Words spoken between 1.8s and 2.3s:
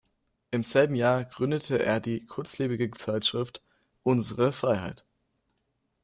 die